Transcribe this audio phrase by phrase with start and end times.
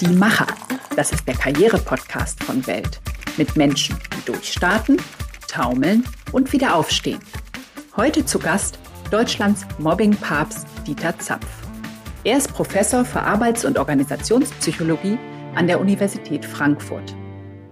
[0.00, 0.46] Die Macher,
[0.94, 3.00] das ist der Karriere-Podcast von Welt.
[3.36, 4.96] Mit Menschen, die durchstarten,
[5.48, 7.18] taumeln und wieder aufstehen.
[7.96, 8.78] Heute zu Gast
[9.10, 11.48] Deutschlands Mobbing-Papst Dieter Zapf.
[12.22, 15.18] Er ist Professor für Arbeits- und Organisationspsychologie
[15.56, 17.16] an der Universität Frankfurt.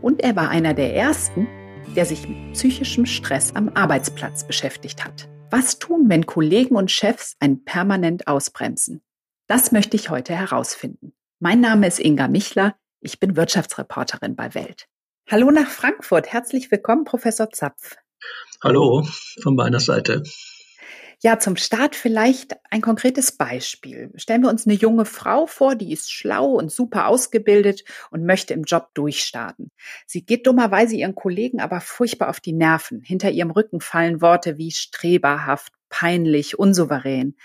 [0.02, 1.46] Und er war einer der ersten,
[1.95, 5.29] der sich mit psychischem Stress am Arbeitsplatz beschäftigt hat.
[5.52, 9.01] Was tun, wenn Kollegen und Chefs einen permanent ausbremsen?
[9.47, 11.12] Das möchte ich heute herausfinden.
[11.48, 12.74] Mein Name ist Inga Michler.
[13.00, 14.88] Ich bin Wirtschaftsreporterin bei Welt.
[15.30, 16.32] Hallo nach Frankfurt.
[16.32, 17.95] Herzlich willkommen, Professor Zapf.
[18.64, 19.06] Hallo
[19.45, 20.24] von meiner Seite.
[21.23, 24.10] Ja, zum Start vielleicht ein konkretes Beispiel.
[24.16, 28.52] Stellen wir uns eine junge Frau vor, die ist schlau und super ausgebildet und möchte
[28.52, 29.70] im Job durchstarten.
[30.04, 33.02] Sie geht dummerweise ihren Kollegen aber furchtbar auf die Nerven.
[33.02, 37.37] Hinter ihrem Rücken fallen Worte wie streberhaft, peinlich, unsouverän.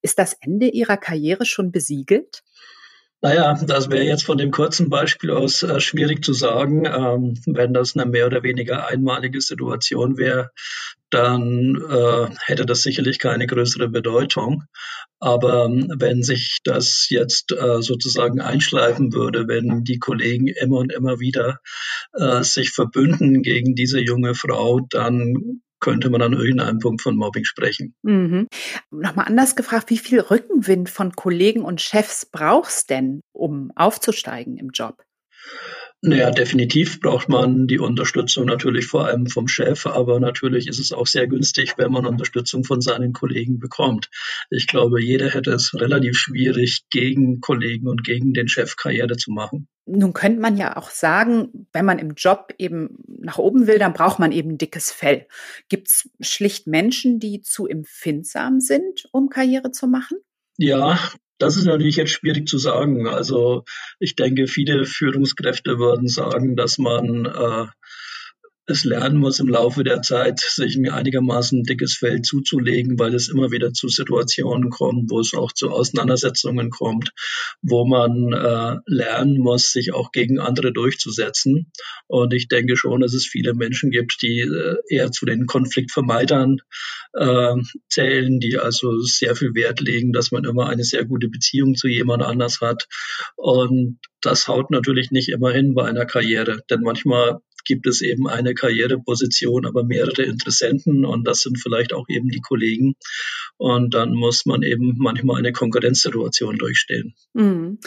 [0.00, 2.42] Ist das Ende ihrer Karriere schon besiegelt?
[3.22, 6.86] Naja, das wäre jetzt von dem kurzen Beispiel aus äh, schwierig zu sagen.
[6.86, 10.52] Ähm, wenn das eine mehr oder weniger einmalige Situation wäre,
[11.10, 14.64] dann äh, hätte das sicherlich keine größere Bedeutung.
[15.18, 20.90] Aber ähm, wenn sich das jetzt äh, sozusagen einschleifen würde, wenn die Kollegen immer und
[20.90, 21.58] immer wieder
[22.14, 27.44] äh, sich verbünden gegen diese junge Frau, dann könnte man an irgendeinem Punkt von Mobbing
[27.44, 27.94] sprechen.
[28.02, 28.46] Mhm.
[28.90, 34.70] Nochmal anders gefragt, wie viel Rückenwind von Kollegen und Chefs brauchst denn, um aufzusteigen im
[34.70, 35.02] Job?
[36.02, 40.92] Naja, definitiv braucht man die Unterstützung natürlich vor allem vom Chef, aber natürlich ist es
[40.92, 44.08] auch sehr günstig, wenn man Unterstützung von seinen Kollegen bekommt.
[44.48, 49.30] Ich glaube, jeder hätte es relativ schwierig, gegen Kollegen und gegen den Chef Karriere zu
[49.30, 49.68] machen.
[49.84, 53.92] Nun könnte man ja auch sagen, wenn man im Job eben nach oben will, dann
[53.92, 55.26] braucht man eben dickes Fell.
[55.68, 60.16] Gibt es schlicht Menschen, die zu empfindsam sind, um Karriere zu machen?
[60.56, 60.98] Ja,
[61.40, 63.08] das ist natürlich jetzt schwierig zu sagen.
[63.08, 63.64] Also
[63.98, 67.66] ich denke, viele Führungskräfte würden sagen, dass man äh,
[68.70, 73.28] es lernen muss im Laufe der Zeit, sich ein einigermaßen dickes Feld zuzulegen, weil es
[73.28, 77.12] immer wieder zu Situationen kommt, wo es auch zu Auseinandersetzungen kommt,
[77.62, 81.72] wo man äh, lernen muss, sich auch gegen andere durchzusetzen.
[82.06, 86.58] Und ich denke schon, dass es viele Menschen gibt, die äh, eher zu den Konfliktvermeidern
[87.12, 87.54] äh,
[87.88, 91.88] zählen, die also sehr viel Wert legen, dass man immer eine sehr gute Beziehung zu
[91.88, 92.88] jemand anders hat.
[93.36, 98.28] Und das haut natürlich nicht immer hin bei einer Karriere, denn manchmal gibt es eben
[98.28, 102.94] eine Karriereposition, aber mehrere Interessenten und das sind vielleicht auch eben die Kollegen.
[103.56, 107.14] Und dann muss man eben manchmal eine Konkurrenzsituation durchstehen.
[107.34, 107.78] Mhm.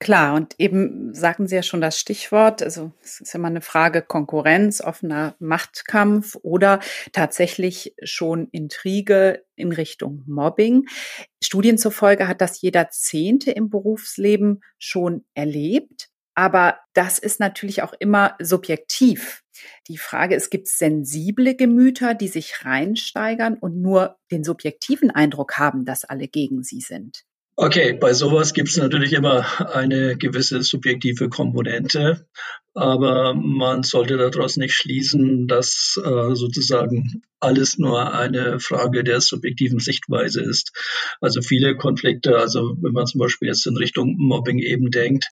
[0.00, 4.02] Klar, und eben sagten Sie ja schon das Stichwort, also es ist immer eine Frage
[4.02, 6.80] Konkurrenz, offener Machtkampf oder
[7.12, 10.86] tatsächlich schon Intrige in Richtung Mobbing.
[11.42, 16.08] Studien zufolge hat das jeder Zehnte im Berufsleben schon erlebt.
[16.34, 19.42] Aber das ist natürlich auch immer subjektiv.
[19.88, 25.58] Die Frage ist, gibt es sensible Gemüter, die sich reinsteigern und nur den subjektiven Eindruck
[25.58, 27.24] haben, dass alle gegen sie sind?
[27.54, 32.26] Okay, bei sowas gibt es natürlich immer eine gewisse subjektive Komponente,
[32.74, 39.80] aber man sollte daraus nicht schließen, dass äh, sozusagen alles nur eine Frage der subjektiven
[39.80, 40.72] Sichtweise ist.
[41.20, 45.28] Also viele Konflikte, also wenn man zum Beispiel jetzt in Richtung Mobbing eben denkt,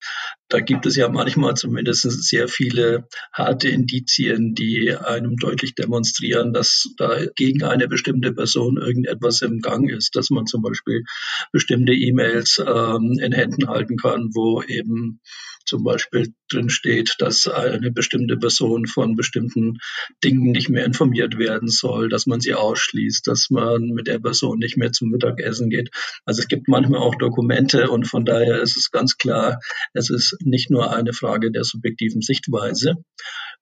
[0.48, 6.88] da gibt es ja manchmal zumindest sehr viele harte Indizien, die einem deutlich demonstrieren, dass
[6.96, 11.04] da gegen eine bestimmte Person irgendetwas im Gang ist, dass man zum Beispiel
[11.52, 15.20] bestimmte E-Mails ähm, in Händen halten kann, wo eben
[15.70, 19.78] zum Beispiel drin steht, dass eine bestimmte Person von bestimmten
[20.22, 24.58] Dingen nicht mehr informiert werden soll, dass man sie ausschließt, dass man mit der Person
[24.58, 25.90] nicht mehr zum Mittagessen geht.
[26.24, 29.60] Also es gibt manchmal auch Dokumente und von daher ist es ganz klar,
[29.94, 32.96] es ist nicht nur eine Frage der subjektiven Sichtweise.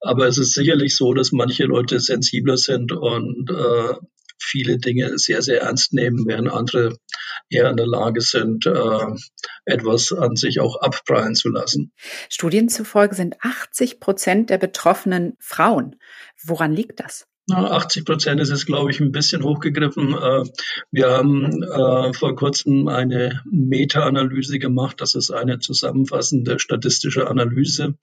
[0.00, 3.94] Aber es ist sicherlich so, dass manche Leute sensibler sind und äh,
[4.48, 6.96] viele Dinge sehr, sehr ernst nehmen, während andere
[7.50, 9.06] eher in der Lage sind, äh,
[9.64, 11.92] etwas an sich auch abprallen zu lassen.
[12.28, 15.96] Studien zufolge sind 80 Prozent der Betroffenen Frauen.
[16.42, 17.27] Woran liegt das?
[17.50, 20.14] 80 Prozent ist es, glaube ich, ein bisschen hochgegriffen.
[20.14, 20.44] Äh,
[20.90, 25.00] wir haben äh, vor kurzem eine Meta-Analyse gemacht.
[25.00, 27.94] Das ist eine zusammenfassende statistische Analyse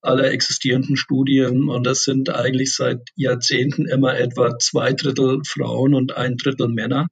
[0.00, 1.68] aller existierenden Studien.
[1.68, 7.08] Und das sind eigentlich seit Jahrzehnten immer etwa zwei Drittel Frauen und ein Drittel Männer.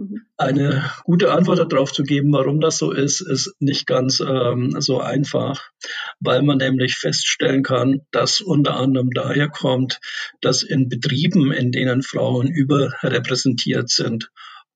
[0.00, 0.22] Mhm.
[0.38, 4.98] Eine gute Antwort darauf zu geben, warum das so ist, ist nicht ganz ähm, so
[5.00, 5.68] einfach,
[6.20, 10.00] weil man nämlich feststellen kann, dass unter anderem daher kommt,
[10.40, 14.30] dass in Betrieben, in denen Frauen überrepräsentiert sind,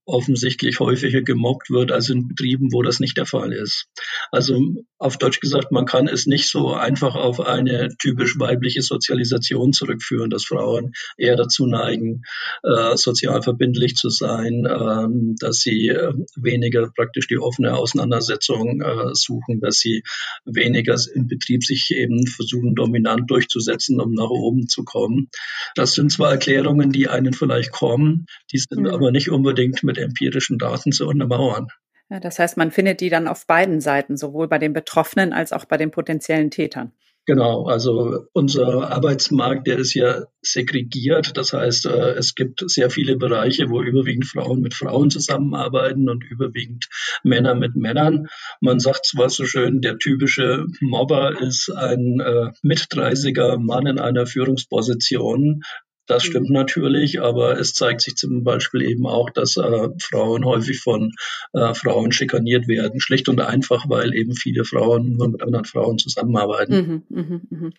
[0.07, 3.87] offensichtlich häufiger gemobbt wird als in Betrieben, wo das nicht der Fall ist.
[4.31, 4.61] Also
[4.99, 10.31] auf Deutsch gesagt, man kann es nicht so einfach auf eine typisch weibliche Sozialisation zurückführen,
[10.31, 12.23] dass Frauen eher dazu neigen,
[12.63, 19.15] äh, sozial verbindlich zu sein, äh, dass sie äh, weniger praktisch die offene Auseinandersetzung äh,
[19.15, 20.03] suchen, dass sie
[20.45, 25.29] weniger im Betrieb sich eben versuchen, dominant durchzusetzen, um nach oben zu kommen.
[25.75, 28.87] Das sind zwar Erklärungen, die einen vielleicht kommen, die sind mhm.
[28.87, 31.69] aber nicht unbedingt mit empirischen Daten zu untermauern.
[32.11, 35.53] Ja, das heißt, man findet die dann auf beiden Seiten, sowohl bei den Betroffenen als
[35.53, 36.93] auch bei den potenziellen Tätern.
[37.27, 41.39] Genau, also unser Arbeitsmarkt, der ist ja segregiert.
[41.39, 46.23] Das heißt, äh, es gibt sehr viele Bereiche, wo überwiegend Frauen mit Frauen zusammenarbeiten und
[46.23, 46.87] überwiegend
[47.23, 48.27] Männer mit Männern.
[48.61, 54.27] Man sagt zwar so schön, der typische Mobber ist ein äh, Mit-30er Mann in einer
[54.27, 55.63] Führungsposition.
[56.07, 56.29] Das mhm.
[56.29, 61.13] stimmt natürlich, aber es zeigt sich zum Beispiel eben auch, dass äh, Frauen häufig von
[61.53, 65.99] äh, Frauen schikaniert werden, schlicht und einfach, weil eben viele Frauen nur mit anderen Frauen
[65.99, 67.05] zusammenarbeiten.
[67.09, 67.71] Mhm, mh, mh.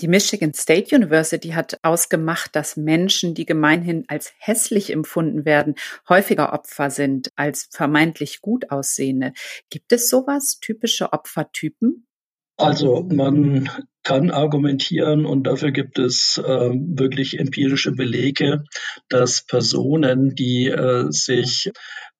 [0.00, 5.74] Die Michigan State University hat ausgemacht, dass Menschen, die gemeinhin als hässlich empfunden werden,
[6.08, 9.32] häufiger Opfer sind als vermeintlich gut aussehende.
[9.70, 12.06] Gibt es sowas, typische Opfertypen?
[12.56, 13.68] Also man
[14.06, 18.62] kann argumentieren und dafür gibt es äh, wirklich empirische Belege,
[19.08, 21.72] dass Personen, die äh, sich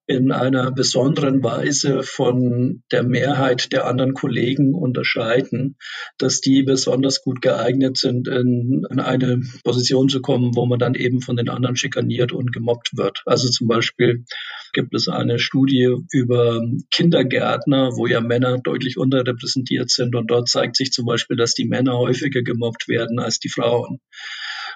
[0.09, 5.77] in einer besonderen Weise von der Mehrheit der anderen Kollegen unterscheiden,
[6.19, 10.95] dass die besonders gut geeignet sind, in, in, eine Position zu kommen, wo man dann
[10.95, 13.23] eben von den anderen schikaniert und gemobbt wird.
[13.27, 14.25] Also zum Beispiel
[14.77, 20.77] gibt es eine Studie über Kindergärtner, wo ja Männer deutlich unterrepräsentiert sind und dort zeigt
[20.77, 24.01] sich zum Beispiel, dass die Männer häufiger gemobbt werden als die Frauen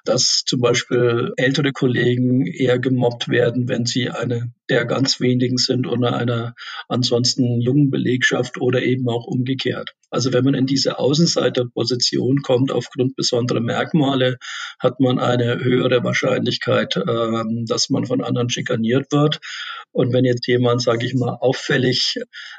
[0.04, 5.86] dass zum Beispiel ältere Kollegen eher gemobbt werden, wenn sie eine der ganz wenigen sind
[5.86, 6.54] unter einer
[6.88, 9.94] ansonsten jungen Belegschaft oder eben auch umgekehrt.
[10.10, 14.38] Also wenn man in diese Außenseiterposition kommt aufgrund besonderer Merkmale,
[14.78, 19.40] hat man eine höhere Wahrscheinlichkeit, äh, dass man von anderen schikaniert wird.
[19.92, 22.16] Und wenn jetzt jemand, sage ich mal, auffällig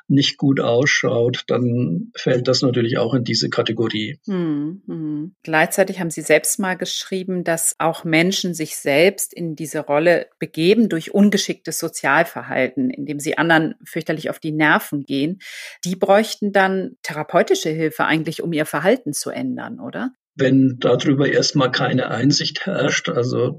[0.07, 4.19] nicht gut ausschaut, dann fällt das natürlich auch in diese Kategorie.
[4.25, 5.36] Hm, hm.
[5.44, 10.89] Gleichzeitig haben Sie selbst mal geschrieben, dass auch Menschen sich selbst in diese Rolle begeben
[10.89, 15.39] durch ungeschicktes Sozialverhalten, indem sie anderen fürchterlich auf die Nerven gehen.
[15.86, 16.98] Die bräuchten dann
[17.41, 20.11] therapeutische Hilfe eigentlich, um ihr Verhalten zu ändern, oder?
[20.33, 23.57] wenn darüber erstmal keine Einsicht herrscht, also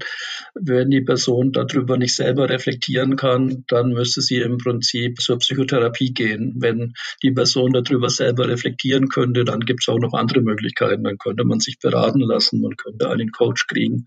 [0.55, 6.13] wenn die Person darüber nicht selber reflektieren kann, dann müsste sie im Prinzip zur Psychotherapie
[6.13, 6.55] gehen.
[6.57, 11.03] Wenn die Person darüber selber reflektieren könnte, dann gibt es auch noch andere Möglichkeiten.
[11.03, 14.05] Dann könnte man sich beraten lassen, man könnte einen Coach kriegen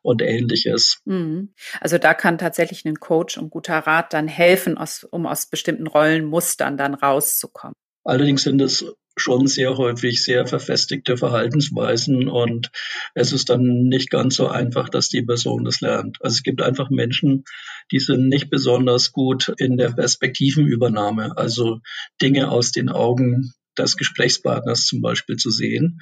[0.00, 1.00] und ähnliches.
[1.04, 1.52] Mhm.
[1.82, 4.78] Also da kann tatsächlich ein Coach und guter Rat dann helfen,
[5.10, 7.74] um aus bestimmten Rollenmustern dann rauszukommen.
[8.04, 8.86] Allerdings sind es
[9.16, 12.70] schon sehr häufig sehr verfestigte Verhaltensweisen und
[13.14, 16.18] es ist dann nicht ganz so einfach, dass die Person das lernt.
[16.20, 17.44] Also es gibt einfach Menschen,
[17.90, 21.80] die sind nicht besonders gut in der Perspektivenübernahme, also
[22.20, 26.00] Dinge aus den Augen des Gesprächspartners zum Beispiel zu sehen.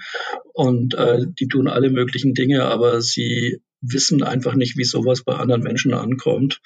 [0.52, 5.34] Und äh, die tun alle möglichen Dinge, aber sie wissen einfach nicht, wie sowas bei
[5.34, 6.60] anderen Menschen ankommt.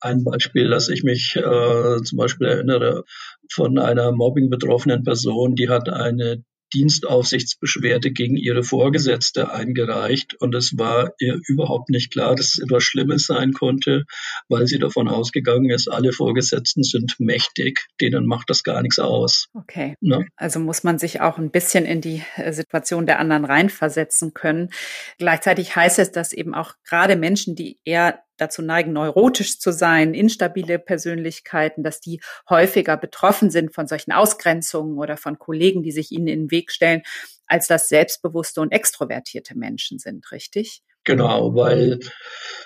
[0.00, 3.04] Ein Beispiel, dass ich mich äh, zum Beispiel erinnere
[3.50, 11.14] von einer mobbing-betroffenen Person, die hat eine Dienstaufsichtsbeschwerde gegen ihre Vorgesetzte eingereicht und es war
[11.18, 14.04] ihr überhaupt nicht klar, dass es etwas Schlimmes sein konnte,
[14.48, 19.48] weil sie davon ausgegangen ist, alle Vorgesetzten sind mächtig, denen macht das gar nichts aus.
[19.54, 19.94] Okay.
[20.00, 20.26] Ne?
[20.36, 24.70] Also muss man sich auch ein bisschen in die äh, Situation der anderen reinversetzen können.
[25.18, 30.14] Gleichzeitig heißt es, dass eben auch gerade Menschen, die eher dazu neigen, neurotisch zu sein,
[30.14, 36.12] instabile Persönlichkeiten, dass die häufiger betroffen sind von solchen Ausgrenzungen oder von Kollegen, die sich
[36.12, 37.02] ihnen in den Weg stellen,
[37.46, 40.80] als das selbstbewusste und extrovertierte Menschen sind, richtig?
[41.08, 42.00] Genau, weil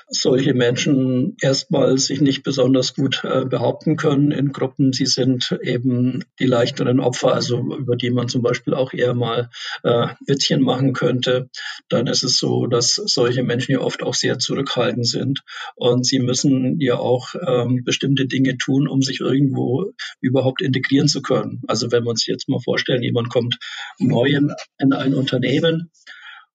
[0.09, 4.93] solche Menschen erstmal sich nicht besonders gut äh, behaupten können in Gruppen.
[4.93, 9.49] Sie sind eben die leichteren Opfer, also über die man zum Beispiel auch eher mal
[9.85, 11.51] äh, Witzchen machen könnte.
[11.89, 15.43] Dann ist es so, dass solche Menschen ja oft auch sehr zurückhaltend sind
[15.77, 21.23] und sie müssen ja auch ähm, bestimmte Dinge tun, um sich irgendwo überhaupt integrieren zu
[21.23, 21.63] können.
[21.69, 23.57] Also wenn wir uns jetzt mal vorstellen, jemand kommt
[24.01, 25.93] neu in, in ein Unternehmen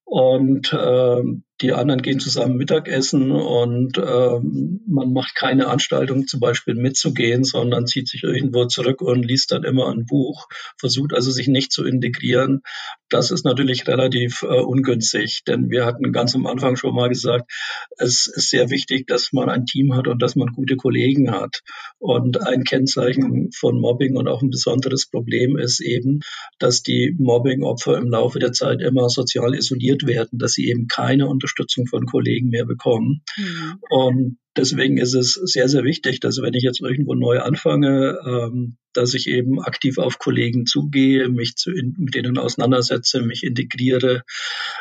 [0.04, 6.76] und ähm, die anderen gehen zusammen Mittagessen und ähm, man macht keine Anstaltung, zum Beispiel
[6.76, 10.48] mitzugehen, sondern zieht sich irgendwo zurück und liest dann immer ein Buch,
[10.78, 12.62] versucht also sich nicht zu integrieren.
[13.10, 17.52] Das ist natürlich relativ äh, ungünstig, denn wir hatten ganz am Anfang schon mal gesagt,
[17.98, 21.62] es ist sehr wichtig, dass man ein Team hat und dass man gute Kollegen hat.
[21.98, 26.20] Und ein Kennzeichen von Mobbing und auch ein besonderes Problem ist eben,
[26.60, 31.28] dass die Mobbing-Opfer im Laufe der Zeit immer sozial isoliert werden, dass sie eben keine
[31.48, 33.24] Unterstützung von Kollegen mehr bekommen.
[33.38, 33.80] Mhm.
[33.90, 38.78] Und deswegen ist es sehr, sehr wichtig, dass wenn ich jetzt irgendwo neu anfange, ähm,
[38.94, 44.24] dass ich eben aktiv auf Kollegen zugehe, mich zu, in, mit denen auseinandersetze, mich integriere,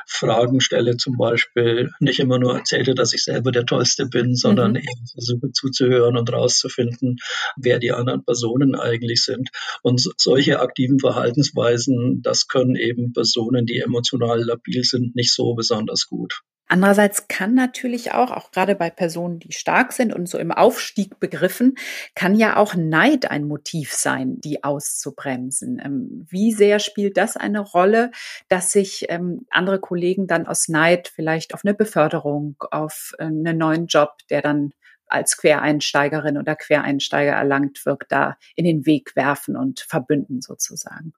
[0.06, 4.72] Fragen stelle zum Beispiel, nicht immer nur erzähle, dass ich selber der Tollste bin, sondern
[4.72, 4.78] mhm.
[4.78, 7.18] eben versuche zuzuhören und rauszufinden,
[7.56, 9.50] wer die anderen Personen eigentlich sind.
[9.82, 16.06] Und solche aktiven Verhaltensweisen, das können eben Personen, die emotional labil sind, nicht so besonders
[16.06, 16.40] gut.
[16.68, 21.20] Andererseits kann natürlich auch, auch gerade bei Personen, die stark sind und so im Aufstieg
[21.20, 21.76] begriffen,
[22.14, 25.80] kann ja auch Neid ein Motiv sein, die auszubremsen.
[25.84, 28.10] Ähm, wie sehr spielt das eine Rolle,
[28.48, 33.58] dass sich ähm, andere Kollegen dann aus Neid vielleicht auf eine Beförderung, auf äh, einen
[33.58, 34.72] neuen Job, der dann
[35.06, 41.12] als Quereinsteigerin oder Quereinsteiger erlangt wird, da in den Weg werfen und verbünden sozusagen?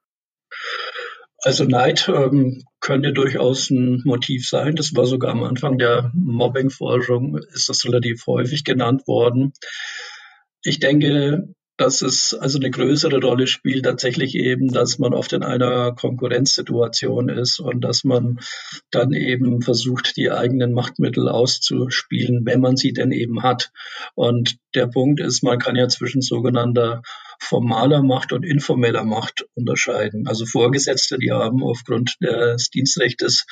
[1.42, 4.75] Also Neid ähm, könnte durchaus ein Motiv sein.
[4.75, 9.52] Das war sogar am Anfang der Mobbing-Forschung, ist das relativ häufig genannt worden.
[10.62, 15.45] Ich denke, dass es also eine größere Rolle spielt tatsächlich eben, dass man oft in
[15.45, 18.40] einer Konkurrenzsituation ist und dass man
[18.90, 23.71] dann eben versucht, die eigenen Machtmittel auszuspielen, wenn man sie denn eben hat.
[24.16, 27.02] Und der Punkt ist, man kann ja zwischen sogenannter
[27.38, 30.26] formaler Macht und informeller Macht unterscheiden.
[30.26, 33.47] Also Vorgesetzte, die haben aufgrund des Dienstrechtes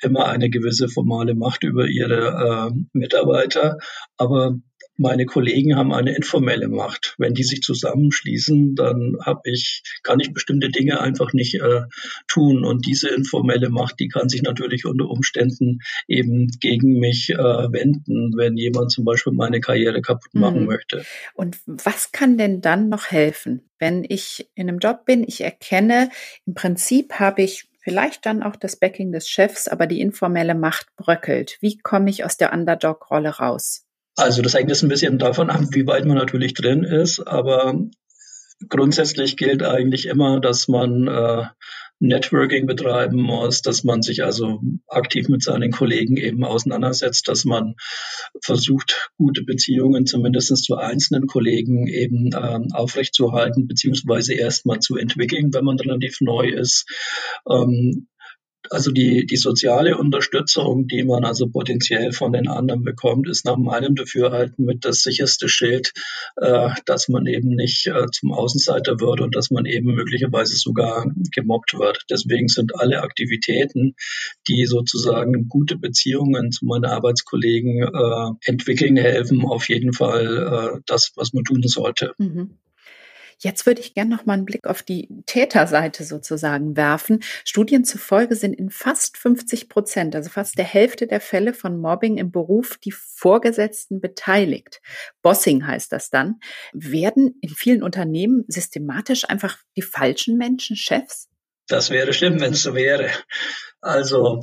[0.00, 3.78] immer eine gewisse formale Macht über ihre äh, Mitarbeiter,
[4.16, 4.56] aber
[4.98, 7.14] meine Kollegen haben eine informelle Macht.
[7.18, 11.82] Wenn die sich zusammenschließen, dann habe ich, kann ich bestimmte Dinge einfach nicht äh,
[12.28, 12.64] tun.
[12.64, 18.32] Und diese informelle Macht, die kann sich natürlich unter Umständen eben gegen mich äh, wenden,
[18.36, 20.66] wenn jemand zum Beispiel meine Karriere kaputt machen mhm.
[20.66, 21.04] möchte.
[21.34, 25.24] Und was kann denn dann noch helfen, wenn ich in einem Job bin?
[25.26, 26.10] Ich erkenne,
[26.46, 30.88] im Prinzip habe ich vielleicht dann auch das Backing des Chefs, aber die informelle Macht
[30.96, 31.56] bröckelt.
[31.60, 33.85] Wie komme ich aus der Underdog-Rolle raus?
[34.16, 37.78] Also das hängt jetzt ein bisschen davon ab, wie weit man natürlich drin ist, aber
[38.68, 41.44] grundsätzlich gilt eigentlich immer, dass man äh,
[41.98, 47.74] Networking betreiben muss, dass man sich also aktiv mit seinen Kollegen eben auseinandersetzt, dass man
[48.42, 55.64] versucht, gute Beziehungen zumindest zu einzelnen Kollegen eben ähm, aufrechtzuerhalten, beziehungsweise erstmal zu entwickeln, wenn
[55.64, 56.86] man relativ neu ist.
[57.50, 58.08] Ähm,
[58.70, 63.56] also die, die soziale Unterstützung, die man also potenziell von den anderen bekommt, ist nach
[63.56, 65.92] meinem Dafürhalten mit das sicherste Schild,
[66.36, 71.06] äh, dass man eben nicht äh, zum Außenseiter wird und dass man eben möglicherweise sogar
[71.32, 72.04] gemobbt wird.
[72.10, 73.94] Deswegen sind alle Aktivitäten,
[74.48, 81.12] die sozusagen gute Beziehungen zu meinen Arbeitskollegen äh, entwickeln helfen, auf jeden Fall äh, das,
[81.16, 82.12] was man tun sollte.
[82.18, 82.58] Mhm.
[83.38, 87.22] Jetzt würde ich gerne noch mal einen Blick auf die Täterseite sozusagen werfen.
[87.44, 92.16] Studien zufolge sind in fast 50 Prozent, also fast der Hälfte der Fälle von Mobbing
[92.16, 94.80] im Beruf die Vorgesetzten beteiligt.
[95.22, 96.40] Bossing heißt das dann.
[96.72, 101.28] Werden in vielen Unternehmen systematisch einfach die falschen Menschen Chefs?
[101.68, 103.10] Das wäre schlimm, wenn es so wäre.
[103.80, 104.42] Also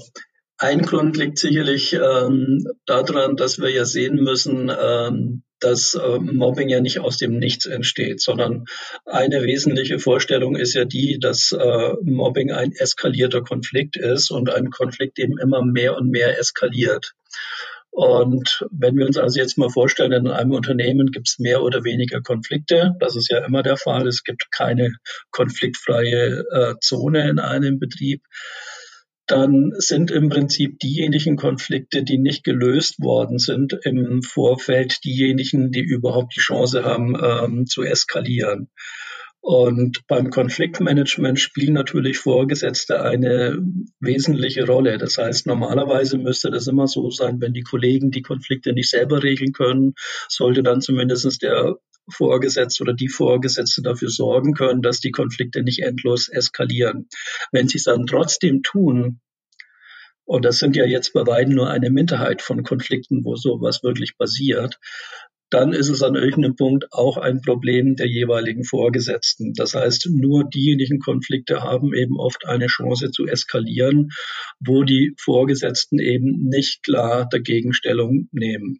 [0.63, 6.69] ein Grund liegt sicherlich ähm, daran, dass wir ja sehen müssen, ähm, dass äh, Mobbing
[6.69, 8.63] ja nicht aus dem Nichts entsteht, sondern
[9.05, 14.69] eine wesentliche Vorstellung ist ja die, dass äh, Mobbing ein eskalierter Konflikt ist und ein
[14.69, 17.11] Konflikt eben immer mehr und mehr eskaliert.
[17.91, 21.83] Und wenn wir uns also jetzt mal vorstellen, in einem Unternehmen gibt es mehr oder
[21.83, 22.95] weniger Konflikte.
[22.99, 24.07] Das ist ja immer der Fall.
[24.07, 24.93] Es gibt keine
[25.29, 28.21] konfliktfreie äh, Zone in einem Betrieb
[29.27, 35.81] dann sind im Prinzip diejenigen Konflikte, die nicht gelöst worden sind, im Vorfeld diejenigen, die
[35.81, 38.69] überhaupt die Chance haben ähm, zu eskalieren.
[39.45, 43.57] Und beim Konfliktmanagement spielen natürlich Vorgesetzte eine
[43.99, 44.97] wesentliche Rolle.
[44.97, 49.21] Das heißt, normalerweise müsste das immer so sein, wenn die Kollegen die Konflikte nicht selber
[49.21, 49.95] regeln können,
[50.29, 51.75] sollte dann zumindest der
[52.09, 57.07] Vorgesetzte oder die Vorgesetzte dafür sorgen können, dass die Konflikte nicht endlos eskalieren.
[57.51, 59.19] Wenn sie es dann trotzdem tun,
[60.25, 64.17] und das sind ja jetzt bei beiden nur eine Minderheit von Konflikten, wo sowas wirklich
[64.17, 64.79] passiert,
[65.53, 69.53] dann ist es an irgendeinem Punkt auch ein Problem der jeweiligen Vorgesetzten.
[69.53, 74.09] Das heißt, nur diejenigen Konflikte haben eben oft eine Chance zu eskalieren,
[74.59, 78.79] wo die Vorgesetzten eben nicht klar dagegen Stellung nehmen.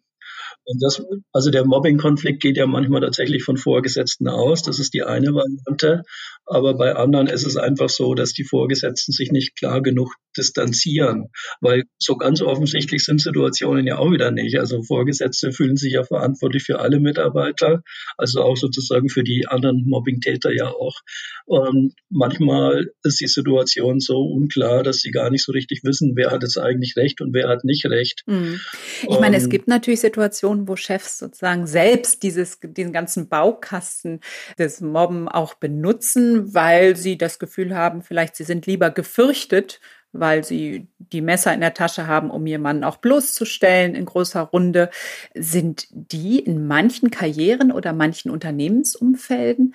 [0.66, 1.02] Und das,
[1.32, 4.62] also der Mobbing-Konflikt geht ja manchmal tatsächlich von Vorgesetzten aus.
[4.62, 6.02] Das ist die eine Variante.
[6.46, 11.30] Aber bei anderen ist es einfach so, dass die Vorgesetzten sich nicht klar genug distanzieren,
[11.60, 14.58] weil so ganz offensichtlich sind Situationen ja auch wieder nicht.
[14.58, 17.82] Also Vorgesetzte fühlen sich ja verantwortlich für alle Mitarbeiter,
[18.16, 21.00] also auch sozusagen für die anderen Mobbing-Täter ja auch.
[21.46, 26.30] Und manchmal ist die Situation so unklar, dass sie gar nicht so richtig wissen, wer
[26.30, 28.22] hat jetzt eigentlich recht und wer hat nicht recht.
[28.26, 28.60] Mhm.
[29.02, 34.20] Ich meine, es gibt natürlich Situationen, wo Chefs sozusagen selbst dieses, diesen ganzen Baukasten
[34.58, 39.80] des Mobben auch benutzen, weil sie das Gefühl haben, vielleicht sie sind lieber gefürchtet
[40.14, 44.90] weil sie die Messer in der Tasche haben, um jemanden auch bloßzustellen in großer Runde.
[45.34, 49.74] Sind die in manchen Karrieren oder manchen Unternehmensumfelden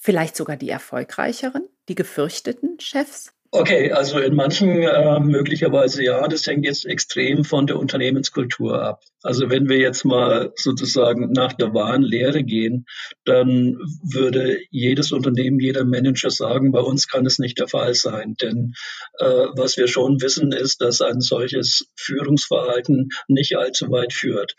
[0.00, 3.32] vielleicht sogar die erfolgreicheren, die gefürchteten Chefs?
[3.56, 9.04] Okay, also in manchen äh, möglicherweise ja, das hängt jetzt extrem von der Unternehmenskultur ab.
[9.22, 12.84] Also wenn wir jetzt mal sozusagen nach der wahren Lehre gehen,
[13.24, 18.34] dann würde jedes Unternehmen, jeder Manager sagen, bei uns kann es nicht der Fall sein.
[18.42, 18.74] Denn
[19.20, 24.56] äh, was wir schon wissen, ist, dass ein solches Führungsverhalten nicht allzu weit führt.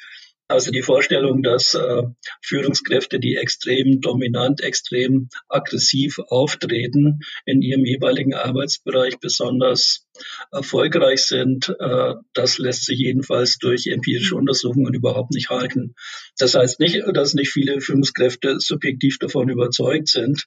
[0.48, 2.04] Also die Vorstellung, dass äh,
[2.42, 10.06] Führungskräfte, die extrem dominant, extrem aggressiv auftreten, in ihrem jeweiligen Arbeitsbereich besonders
[10.52, 15.96] erfolgreich sind, äh, das lässt sich jedenfalls durch empirische Untersuchungen überhaupt nicht halten.
[16.38, 20.46] Das heißt nicht, dass nicht viele Führungskräfte subjektiv davon überzeugt sind,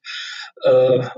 [0.62, 1.09] äh,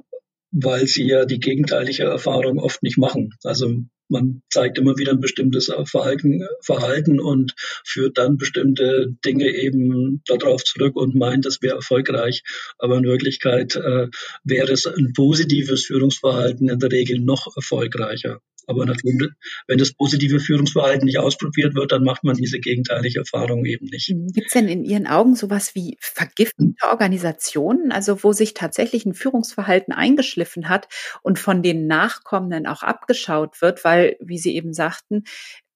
[0.52, 3.34] weil sie ja die gegenteilige Erfahrung oft nicht machen.
[3.44, 10.22] Also man zeigt immer wieder ein bestimmtes Verhalten, Verhalten und führt dann bestimmte Dinge eben
[10.26, 12.42] darauf zurück und meint, das wäre erfolgreich.
[12.78, 14.08] Aber in Wirklichkeit äh,
[14.44, 18.40] wäre es ein positives Führungsverhalten in der Regel noch erfolgreicher.
[18.70, 19.30] Aber natürlich,
[19.66, 24.10] wenn das positive Führungsverhalten nicht ausprobiert wird, dann macht man diese gegenteilige Erfahrung eben nicht.
[24.10, 24.28] Mhm.
[24.28, 29.14] Gibt es denn in Ihren Augen sowas wie vergiftende Organisationen, also wo sich tatsächlich ein
[29.14, 30.86] Führungsverhalten eingeschliffen hat
[31.22, 35.24] und von den Nachkommenden auch abgeschaut wird, weil, wie Sie eben sagten,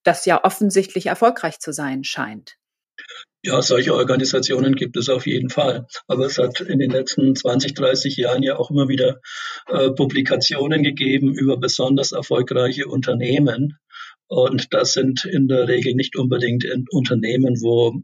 [0.05, 2.59] das ja offensichtlich erfolgreich zu sein scheint?
[3.45, 5.87] Ja, solche Organisationen gibt es auf jeden Fall.
[6.07, 9.21] Aber es hat in den letzten 20, 30 Jahren ja auch immer wieder
[9.69, 13.79] äh, Publikationen gegeben über besonders erfolgreiche Unternehmen.
[14.29, 18.03] Und das sind in der Regel nicht unbedingt Unternehmen, wo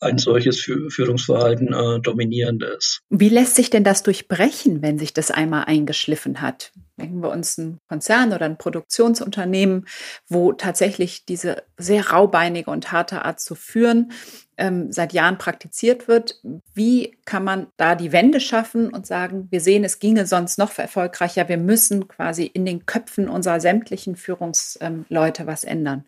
[0.00, 3.02] ein solches Führungsverhalten äh, dominierend ist.
[3.10, 6.72] Wie lässt sich denn das durchbrechen, wenn sich das einmal eingeschliffen hat?
[6.98, 9.86] Denken wir uns einen Konzern oder ein Produktionsunternehmen,
[10.26, 14.12] wo tatsächlich diese sehr raubeinige und harte Art zu führen
[14.60, 16.36] ähm, seit Jahren praktiziert wird.
[16.74, 20.78] Wie kann man da die Wende schaffen und sagen, wir sehen, es ginge sonst noch
[20.78, 21.48] erfolgreicher.
[21.48, 26.04] Wir müssen quasi in den Köpfen unserer sämtlichen Führungsleute was ändern.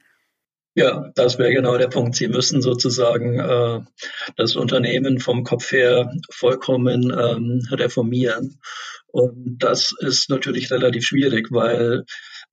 [0.75, 2.15] Ja, das wäre genau der Punkt.
[2.15, 3.81] Sie müssen sozusagen äh,
[4.37, 8.59] das Unternehmen vom Kopf her vollkommen ähm, reformieren.
[9.09, 12.05] Und das ist natürlich relativ schwierig, weil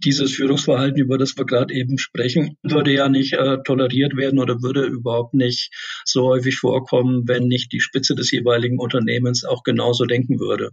[0.03, 4.61] dieses Führungsverhalten, über das wir gerade eben sprechen, würde ja nicht äh, toleriert werden oder
[4.61, 5.71] würde überhaupt nicht
[6.05, 10.71] so häufig vorkommen, wenn nicht die Spitze des jeweiligen Unternehmens auch genauso denken würde.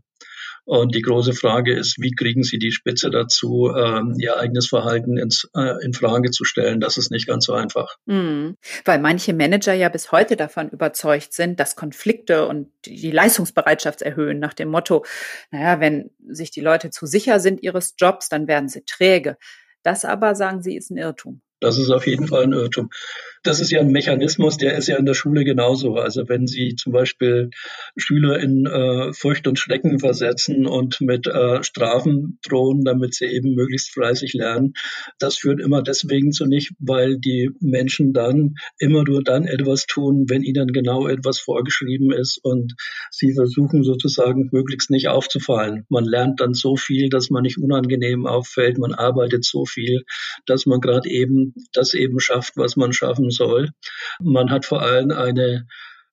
[0.66, 5.16] Und die große Frage ist, wie kriegen Sie die Spitze dazu, ähm, ihr eigenes Verhalten
[5.16, 6.80] ins, äh, in Frage zu stellen?
[6.80, 7.96] Das ist nicht ganz so einfach.
[8.06, 8.56] Mhm.
[8.84, 14.40] Weil manche Manager ja bis heute davon überzeugt sind, dass Konflikte und die Leistungsbereitschaft erhöhen,
[14.40, 15.04] nach dem Motto,
[15.52, 19.36] naja, wenn sich die Leute zu sicher sind ihres Jobs, dann werden sie träge.
[19.84, 21.42] Das aber, sagen Sie, ist ein Irrtum.
[21.60, 22.90] Das ist auf jeden Fall ein Irrtum.
[23.42, 25.94] Das ist ja ein Mechanismus, der ist ja in der Schule genauso.
[25.94, 27.50] Also wenn Sie zum Beispiel
[27.96, 33.54] Schüler in äh, Furcht und Schrecken versetzen und mit äh, Strafen drohen, damit sie eben
[33.54, 34.72] möglichst fleißig lernen,
[35.20, 40.26] das führt immer deswegen zu nicht, weil die Menschen dann immer nur dann etwas tun,
[40.28, 42.74] wenn ihnen genau etwas vorgeschrieben ist und
[43.12, 45.86] sie versuchen sozusagen möglichst nicht aufzufallen.
[45.88, 48.76] Man lernt dann so viel, dass man nicht unangenehm auffällt.
[48.78, 50.02] Man arbeitet so viel,
[50.46, 53.70] dass man gerade eben das eben schafft, was man schaffen soll.
[54.20, 55.66] Man hat vor allem eine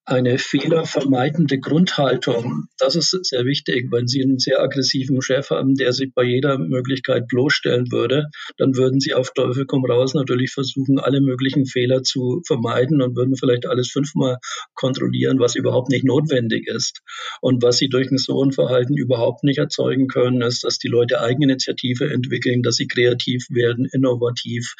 [0.06, 2.66] eine fehlervermeidende Grundhaltung.
[2.78, 3.88] Das ist sehr wichtig.
[3.90, 8.76] Wenn Sie einen sehr aggressiven Chef haben, der sich bei jeder Möglichkeit bloßstellen würde, dann
[8.76, 13.36] würden Sie auf Teufel komm raus natürlich versuchen, alle möglichen Fehler zu vermeiden und würden
[13.36, 14.38] vielleicht alles fünfmal
[14.74, 17.00] kontrollieren, was überhaupt nicht notwendig ist.
[17.40, 21.20] Und was Sie durch ein so Verhalten überhaupt nicht erzeugen können, ist, dass die Leute
[21.20, 24.74] Eigeninitiative entwickeln, dass sie kreativ werden, innovativ,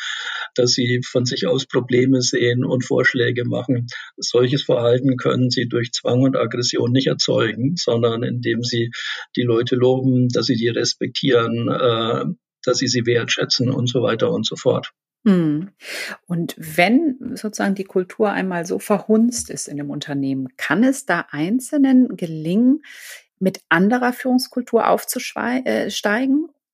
[0.54, 3.86] dass sie von sich aus Probleme sehen und Vorschläge machen.
[4.16, 8.90] Solches Verhalten werden, können sie durch Zwang und Aggression nicht erzeugen, sondern indem sie
[9.36, 12.24] die Leute loben, dass sie die respektieren, äh,
[12.62, 14.92] dass sie sie wertschätzen und so weiter und so fort.
[15.26, 15.70] Hm.
[16.26, 21.26] Und wenn sozusagen die Kultur einmal so verhunzt ist in dem Unternehmen, kann es da
[21.30, 22.82] Einzelnen gelingen,
[23.40, 25.90] mit anderer Führungskultur aufzusteigen, äh,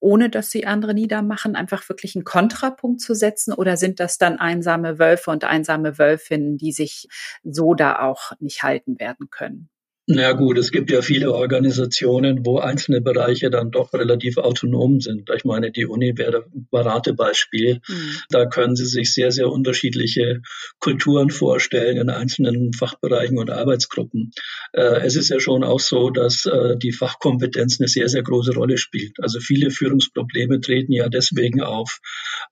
[0.01, 3.53] ohne dass sie andere niedermachen, einfach wirklich einen Kontrapunkt zu setzen?
[3.53, 7.09] Oder sind das dann einsame Wölfe und einsame Wölfinnen, die sich
[7.45, 9.69] so da auch nicht halten werden können?
[10.13, 15.31] Na gut, es gibt ja viele Organisationen, wo einzelne Bereiche dann doch relativ autonom sind.
[15.37, 17.81] Ich meine, die Uni wäre ein Paradebeispiel.
[17.87, 18.17] Mhm.
[18.29, 20.43] Da können Sie sich sehr, sehr unterschiedliche
[20.81, 24.33] Kulturen vorstellen in einzelnen Fachbereichen und Arbeitsgruppen.
[24.73, 28.55] Äh, es ist ja schon auch so, dass äh, die Fachkompetenz eine sehr, sehr große
[28.55, 29.13] Rolle spielt.
[29.21, 32.01] Also viele Führungsprobleme treten ja deswegen auf,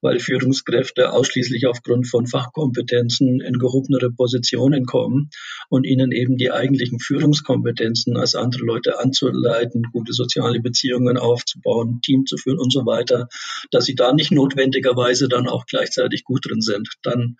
[0.01, 5.29] weil Führungskräfte ausschließlich aufgrund von Fachkompetenzen in gehobenere Positionen kommen
[5.67, 11.99] und ihnen eben die eigentlichen Führungskompetenzen Kompetenzen als andere Leute anzuleiten, gute soziale Beziehungen aufzubauen,
[12.03, 13.27] Team zu führen und so weiter,
[13.71, 16.89] dass sie da nicht notwendigerweise dann auch gleichzeitig gut drin sind.
[17.01, 17.37] Dann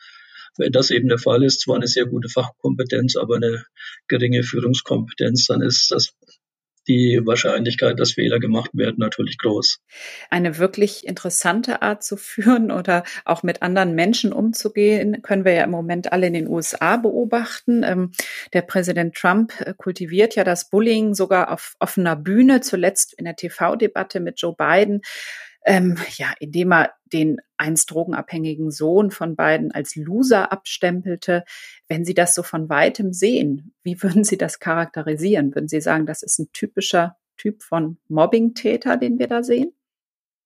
[0.57, 3.65] wenn das eben der Fall ist, zwar eine sehr gute Fachkompetenz, aber eine
[4.07, 6.09] geringe Führungskompetenz, dann ist das
[6.87, 9.79] die Wahrscheinlichkeit, dass Fehler gemacht werden, natürlich groß.
[10.29, 15.63] Eine wirklich interessante Art zu führen oder auch mit anderen Menschen umzugehen, können wir ja
[15.63, 17.83] im Moment alle in den USA beobachten.
[17.83, 18.11] Ähm,
[18.53, 23.35] der Präsident Trump äh, kultiviert ja das Bullying sogar auf offener Bühne, zuletzt in der
[23.35, 25.01] TV-Debatte mit Joe Biden
[25.65, 31.43] ähm, ja, indem er den einst drogenabhängigen Sohn von beiden als Loser abstempelte.
[31.87, 35.53] Wenn Sie das so von weitem sehen, wie würden Sie das charakterisieren?
[35.53, 39.73] Würden Sie sagen, das ist ein typischer Typ von Mobbing-Täter, den wir da sehen?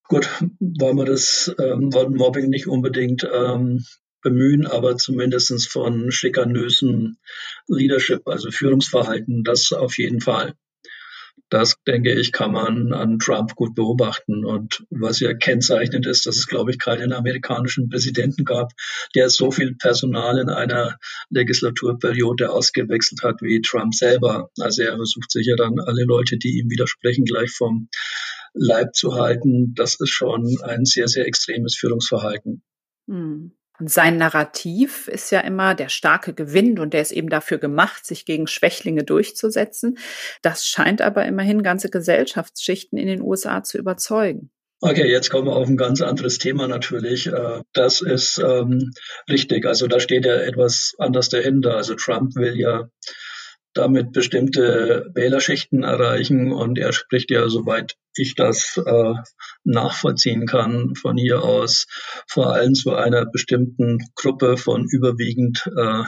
[0.08, 3.84] Gut, wollen wir das ähm, wollen Mobbing nicht unbedingt ähm,
[4.22, 7.18] bemühen, aber zumindest von schikanösen
[7.68, 10.56] Leadership, also Führungsverhalten, das auf jeden Fall.
[11.50, 14.44] Das, denke ich, kann man an Trump gut beobachten.
[14.44, 18.72] Und was ja kennzeichnend ist, dass es, glaube ich, keinen amerikanischen Präsidenten gab,
[19.14, 20.98] der so viel Personal in einer
[21.30, 24.50] Legislaturperiode ausgewechselt hat wie Trump selber.
[24.60, 27.88] Also er versucht sicher dann alle Leute, die ihm widersprechen, gleich vom
[28.56, 29.76] Leib zu halten.
[29.76, 32.64] Das ist schon ein sehr, sehr extremes Führungsverhalten.
[33.08, 33.52] Hm.
[33.80, 38.06] Und sein Narrativ ist ja immer, der Starke gewinnt und der ist eben dafür gemacht,
[38.06, 39.98] sich gegen Schwächlinge durchzusetzen.
[40.42, 44.52] Das scheint aber immerhin ganze Gesellschaftsschichten in den USA zu überzeugen.
[44.86, 47.28] Okay, jetzt kommen wir auf ein ganz anderes Thema natürlich.
[47.28, 48.92] Äh, das ist ähm,
[49.30, 49.66] richtig.
[49.66, 51.78] Also da steht ja etwas anders dahinter.
[51.78, 52.90] Also Trump will ja
[53.74, 56.52] damit bestimmte Wählerschichten erreichen.
[56.52, 59.14] Und er spricht ja, soweit ich das äh,
[59.64, 61.88] nachvollziehen kann, von hier aus
[62.28, 66.04] vor allem zu einer bestimmten Gruppe von überwiegend äh,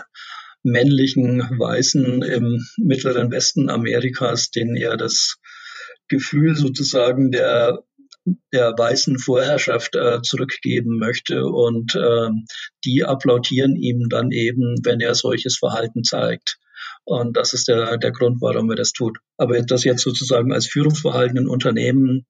[0.64, 5.38] männlichen Weißen im mittleren Westen Amerikas, denen er das
[6.08, 7.84] Gefühl sozusagen der
[8.52, 12.30] der weißen Vorherrschaft äh, zurückgeben möchte und äh,
[12.84, 16.58] die applaudieren ihm dann eben, wenn er solches Verhalten zeigt.
[17.06, 19.20] Und das ist der, der Grund, warum er das tut.
[19.38, 22.26] Aber das jetzt sozusagen als Führungsverhalten in Unternehmen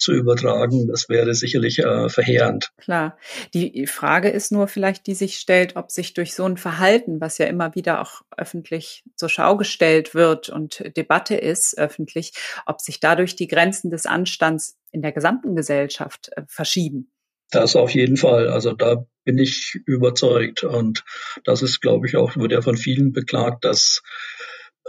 [0.00, 2.70] zu übertragen, das wäre sicherlich äh, verheerend.
[2.78, 3.18] Klar.
[3.54, 7.38] Die Frage ist nur vielleicht, die sich stellt, ob sich durch so ein Verhalten, was
[7.38, 12.32] ja immer wieder auch öffentlich zur Schau gestellt wird und Debatte ist öffentlich,
[12.66, 17.12] ob sich dadurch die Grenzen des Anstands in der gesamten Gesellschaft äh, verschieben.
[17.50, 18.48] Das auf jeden Fall.
[18.48, 20.64] Also da bin ich überzeugt.
[20.64, 21.04] Und
[21.44, 24.02] das ist, glaube ich, auch, wird ja von vielen beklagt, dass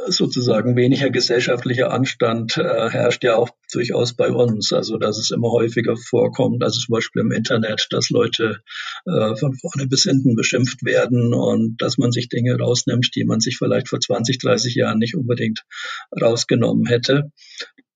[0.07, 4.73] sozusagen weniger gesellschaftlicher Anstand äh, herrscht ja auch durchaus bei uns.
[4.73, 8.61] Also dass es immer häufiger vorkommt, also zum Beispiel im Internet, dass Leute
[9.05, 13.39] äh, von vorne bis hinten beschimpft werden und dass man sich Dinge rausnimmt, die man
[13.39, 15.63] sich vielleicht vor 20, 30 Jahren nicht unbedingt
[16.19, 17.31] rausgenommen hätte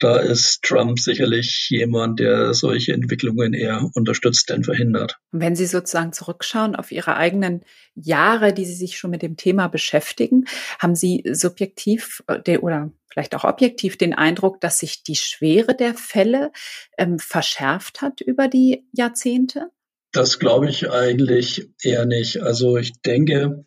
[0.06, 5.18] da ist Trump sicherlich jemand, der solche Entwicklungen eher unterstützt denn verhindert.
[5.32, 7.64] Wenn Sie sozusagen zurückschauen auf Ihre eigenen
[7.96, 10.46] Jahre, die Sie sich schon mit dem Thema beschäftigen,
[10.78, 15.96] haben Sie subjektiv äh, oder vielleicht auch objektiv den Eindruck, dass sich die Schwere der
[15.96, 16.52] Fälle
[17.00, 19.72] ähm, verschärft hat über die Jahrzehnte?
[20.12, 22.44] Das glaube ich eigentlich eher nicht.
[22.44, 23.66] Also ich denke,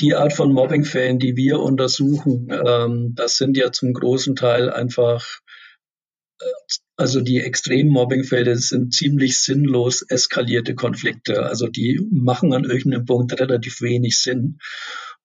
[0.00, 5.40] die Art von Mobbingfällen, die wir untersuchen, ähm, das sind ja zum großen Teil einfach,
[6.40, 6.44] äh,
[6.96, 11.44] also die extremen Mobbingfälle sind ziemlich sinnlos eskalierte Konflikte.
[11.44, 14.58] Also die machen an irgendeinem Punkt relativ wenig Sinn.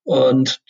[0.04, 0.62] Und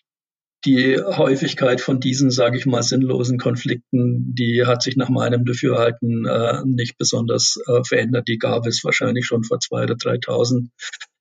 [0.65, 6.25] die Häufigkeit von diesen, sage ich mal, sinnlosen Konflikten, die hat sich nach meinem Dafürhalten
[6.25, 8.27] äh, nicht besonders äh, verändert.
[8.27, 10.69] Die gab es wahrscheinlich schon vor zwei oder 3.000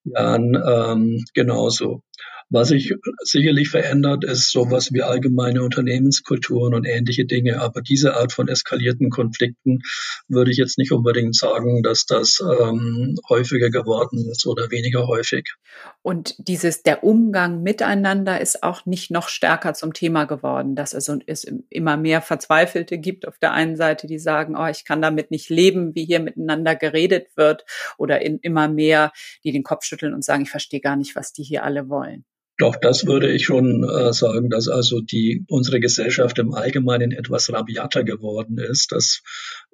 [0.04, 2.02] Jahren ähm, genauso.
[2.50, 7.60] Was sich sicherlich verändert, ist sowas wie allgemeine Unternehmenskulturen und ähnliche Dinge.
[7.60, 9.80] Aber diese Art von eskalierten Konflikten
[10.28, 15.54] würde ich jetzt nicht unbedingt sagen, dass das ähm, häufiger geworden ist oder weniger häufig.
[16.02, 21.10] Und dieses, der Umgang miteinander ist auch nicht noch stärker zum Thema geworden, dass es,
[21.26, 25.30] es immer mehr Verzweifelte gibt auf der einen Seite, die sagen, oh, ich kann damit
[25.30, 27.64] nicht leben, wie hier miteinander geredet wird
[27.96, 31.32] oder in immer mehr, die den Kopf schütteln und sagen, ich verstehe gar nicht, was
[31.32, 32.13] die hier alle wollen.
[32.56, 37.52] Doch das würde ich schon äh, sagen, dass also die unsere Gesellschaft im Allgemeinen etwas
[37.52, 39.22] rabiater geworden ist, dass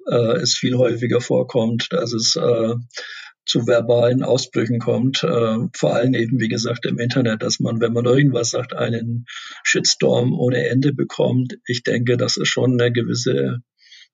[0.09, 2.73] äh, es viel häufiger vorkommt, dass es äh,
[3.45, 7.93] zu verbalen Ausbrüchen kommt, äh, vor allem eben, wie gesagt, im Internet, dass man, wenn
[7.93, 9.25] man irgendwas sagt, einen
[9.63, 11.57] Shitstorm ohne Ende bekommt.
[11.65, 13.61] Ich denke, das ist schon eine gewisse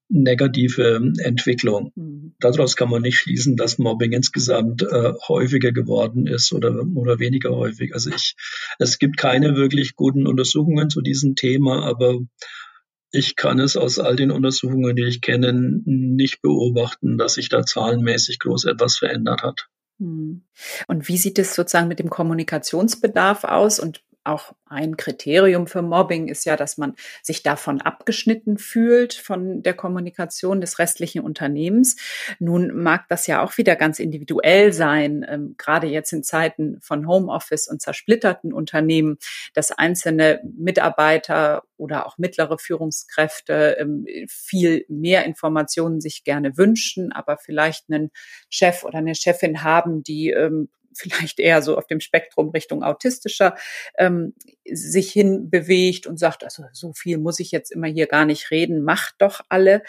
[0.10, 1.91] negative Entwicklung.
[1.96, 2.36] Mhm.
[2.39, 7.52] Daraus kann man nicht schließen, dass Mobbing insgesamt äh, häufiger geworden ist oder, oder weniger
[7.52, 7.93] häufig.
[7.93, 8.36] Also ich,
[8.80, 12.20] es gibt keine wirklich guten Untersuchungen zu diesem Thema, aber
[13.12, 17.65] ich kann es aus all den Untersuchungen, die ich kenne, nicht beobachten, dass sich da
[17.65, 19.67] zahlenmäßig groß etwas verändert hat.
[19.98, 20.43] Mhm.
[20.88, 23.80] Und wie sieht es sozusagen mit dem Kommunikationsbedarf aus?
[23.80, 29.63] Und auch ein Kriterium für Mobbing ist ja, dass man sich davon abgeschnitten fühlt, von
[29.63, 31.96] der Kommunikation des restlichen Unternehmens.
[32.40, 37.08] Nun mag das ja auch wieder ganz individuell sein, ähm, gerade jetzt in Zeiten von
[37.08, 39.18] Homeoffice und zersplitterten Unternehmen,
[39.54, 47.38] dass einzelne Mitarbeiter oder auch mittlere Führungskräfte ähm, viel mehr Informationen sich gerne wünschen, aber
[47.38, 48.12] vielleicht einen
[48.50, 53.55] Chef oder eine Chefin haben, die ähm, vielleicht eher so auf dem Spektrum Richtung autistischer
[53.97, 54.33] ähm,
[54.69, 58.51] sich hin bewegt und sagt, also so viel muss ich jetzt immer hier gar nicht
[58.51, 59.83] reden, macht doch alle.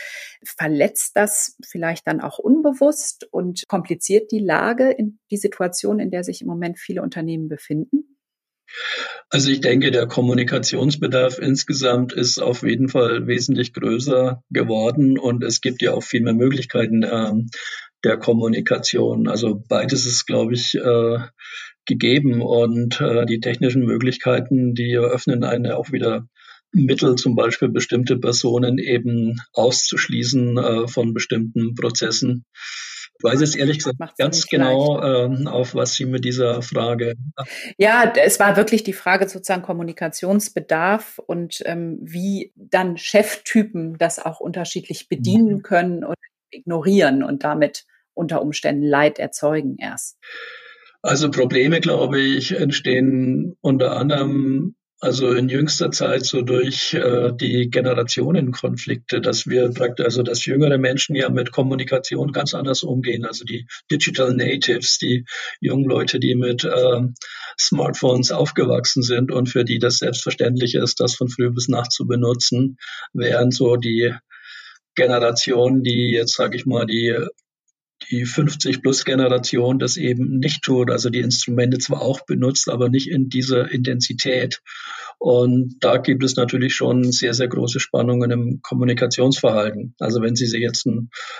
[0.44, 6.24] Verletzt das vielleicht dann auch unbewusst und kompliziert die Lage in die Situation, in der
[6.24, 8.16] sich im Moment viele Unternehmen befinden?
[9.30, 15.60] Also ich denke, der Kommunikationsbedarf insgesamt ist auf jeden Fall wesentlich größer geworden und es
[15.60, 17.50] gibt ja auch viel mehr Möglichkeiten ähm,
[18.04, 19.28] der Kommunikation.
[19.28, 21.18] Also beides ist, glaube ich, äh,
[21.86, 26.26] gegeben und äh, die technischen Möglichkeiten, die eröffnen eine auch wieder
[26.72, 32.44] Mittel, zum Beispiel bestimmte Personen eben auszuschließen äh, von bestimmten Prozessen.
[33.18, 37.14] Ich weiß jetzt ehrlich gesagt Macht's ganz genau, ähm, auf was Sie mit dieser Frage.
[37.76, 44.38] Ja, es war wirklich die Frage sozusagen Kommunikationsbedarf und ähm, wie dann Cheftypen das auch
[44.38, 45.62] unterschiedlich bedienen mhm.
[45.62, 46.14] können und
[46.50, 47.84] ignorieren und damit
[48.14, 50.18] unter Umständen Leid erzeugen erst?
[51.02, 57.70] Also Probleme, glaube ich, entstehen unter anderem also in jüngster Zeit so durch äh, die
[57.70, 63.24] Generationenkonflikte, dass wir praktisch, also dass jüngere Menschen ja mit Kommunikation ganz anders umgehen.
[63.24, 65.24] Also die Digital Natives, die
[65.60, 67.00] jungen Leute, die mit äh,
[67.58, 72.06] Smartphones aufgewachsen sind und für die das selbstverständlich ist, das von früh bis nacht zu
[72.06, 72.76] benutzen,
[73.12, 74.12] während so die
[74.98, 77.16] Generation, die jetzt, sage ich mal, die
[78.10, 83.28] die 50-plus-Generation das eben nicht tut, also die Instrumente zwar auch benutzt, aber nicht in
[83.28, 84.60] dieser Intensität.
[85.18, 89.94] Und da gibt es natürlich schon sehr, sehr große Spannungen im Kommunikationsverhalten.
[89.98, 90.88] Also wenn Sie sich jetzt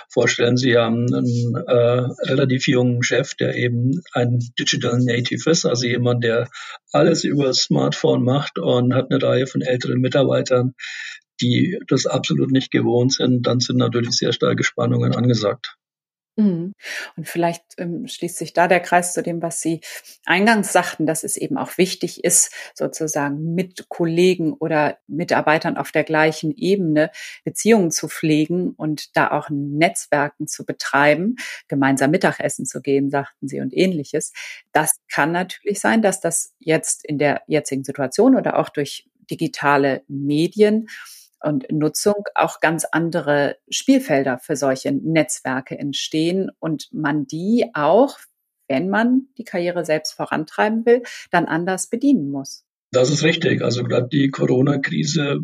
[0.09, 5.87] vorstellen, Sie haben einen äh, relativ jungen Chef, der eben ein Digital Native ist, also
[5.87, 6.49] jemand, der
[6.91, 10.73] alles über Smartphone macht und hat eine Reihe von älteren Mitarbeitern,
[11.41, 15.77] die das absolut nicht gewohnt sind, dann sind natürlich sehr starke Spannungen angesagt.
[16.39, 16.73] Mhm.
[17.17, 19.81] Und vielleicht ähm, schließt sich da der Kreis zu dem, was Sie
[20.25, 26.05] eingangs sagten, dass es eben auch wichtig ist, sozusagen mit Kollegen oder Mitarbeitern auf der
[26.05, 27.11] gleichen Ebene
[27.43, 31.35] Beziehungen zu pflegen und da auch Netzwerken zu betreiben,
[31.67, 34.31] gemeinsam Mittagessen zu gehen, sagten Sie und ähnliches.
[34.71, 40.03] Das kann natürlich sein, dass das jetzt in der jetzigen Situation oder auch durch digitale
[40.07, 40.87] Medien
[41.41, 48.17] und Nutzung auch ganz andere Spielfelder für solche Netzwerke entstehen und man die auch,
[48.67, 52.65] wenn man die Karriere selbst vorantreiben will, dann anders bedienen muss.
[52.91, 53.61] Das ist richtig.
[53.61, 55.41] Also gerade die Corona-Krise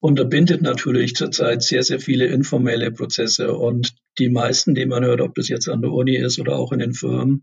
[0.00, 5.34] unterbindet natürlich zurzeit sehr, sehr viele informelle Prozesse und die meisten, die man hört, ob
[5.34, 7.42] das jetzt an der Uni ist oder auch in den Firmen,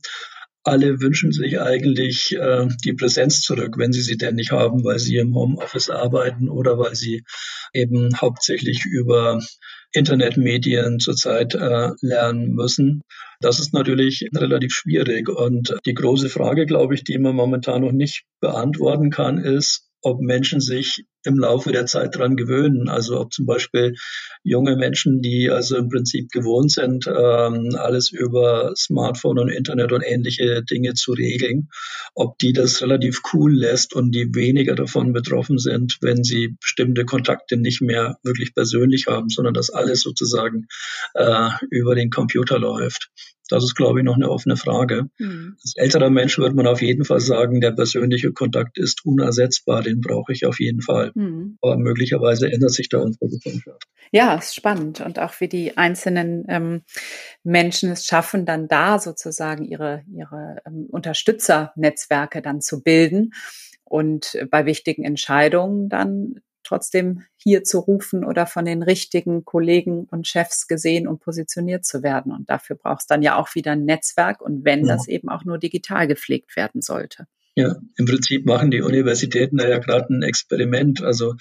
[0.63, 4.99] alle wünschen sich eigentlich äh, die Präsenz zurück, wenn sie sie denn nicht haben, weil
[4.99, 7.23] sie im Homeoffice arbeiten oder weil sie
[7.73, 9.39] eben hauptsächlich über
[9.93, 13.01] Internetmedien zurzeit äh, lernen müssen.
[13.39, 15.29] Das ist natürlich relativ schwierig.
[15.29, 20.21] Und die große Frage, glaube ich, die man momentan noch nicht beantworten kann, ist, ob
[20.21, 22.89] Menschen sich im Laufe der Zeit dran gewöhnen.
[22.89, 23.95] Also ob zum Beispiel
[24.43, 30.01] junge Menschen, die also im Prinzip gewohnt sind, ähm, alles über Smartphone und Internet und
[30.01, 31.69] ähnliche Dinge zu regeln,
[32.15, 37.05] ob die das relativ cool lässt und die weniger davon betroffen sind, wenn sie bestimmte
[37.05, 40.67] Kontakte nicht mehr wirklich persönlich haben, sondern dass alles sozusagen
[41.13, 43.11] äh, über den Computer läuft.
[43.51, 45.09] Das ist, glaube ich, noch eine offene Frage.
[45.19, 45.57] Mhm.
[45.61, 49.99] Als älterer Mensch würde man auf jeden Fall sagen, der persönliche Kontakt ist unersetzbar, den
[49.99, 51.10] brauche ich auf jeden Fall.
[51.15, 51.57] Mhm.
[51.61, 53.83] Aber möglicherweise ändert sich da unsere Gesellschaft.
[54.11, 55.01] Ja, ist spannend.
[55.01, 56.81] Und auch wie die einzelnen ähm,
[57.43, 63.33] Menschen es schaffen, dann da sozusagen ihre, ihre ähm, Unterstützernetzwerke dann zu bilden
[63.83, 70.27] und bei wichtigen Entscheidungen dann trotzdem hier zu rufen oder von den richtigen Kollegen und
[70.27, 72.31] Chefs gesehen und positioniert zu werden.
[72.31, 74.95] Und dafür braucht es dann ja auch wieder ein Netzwerk und wenn ja.
[74.95, 77.27] das eben auch nur digital gepflegt werden sollte.
[77.55, 81.03] Ja, im Prinzip machen die Universitäten da ja gerade ein Experiment.
[81.03, 81.35] Also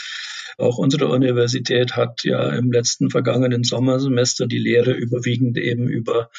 [0.58, 6.30] auch unsere Universität hat ja im letzten vergangenen Sommersemester die Lehre überwiegend eben über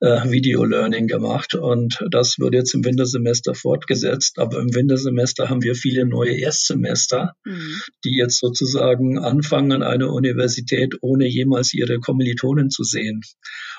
[0.00, 1.54] äh, Video-Learning gemacht.
[1.54, 4.38] Und das wird jetzt im Wintersemester fortgesetzt.
[4.38, 7.80] Aber im Wintersemester haben wir viele neue Erstsemester, mhm.
[8.04, 13.22] die jetzt sozusagen anfangen an einer Universität, ohne jemals ihre Kommilitonen zu sehen.